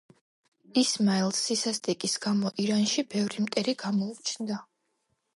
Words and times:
ისმაილს 0.81 1.41
სისასტიკის 1.49 2.15
გამო 2.23 2.51
ირანში 2.63 3.03
ბევრი 3.11 3.43
მტერი 3.43 3.75
გამოუჩნდა. 3.83 4.57